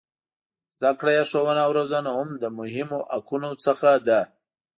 زده 0.77 0.91
کړه 0.99 1.11
یا 1.17 1.23
ښوونه 1.31 1.61
او 1.65 1.71
روزنه 1.79 2.09
هم 2.17 2.29
له 2.41 2.49
مهمو 2.59 2.99
حقونو 3.11 3.49
څخه 3.65 3.89
ده. 4.07 4.21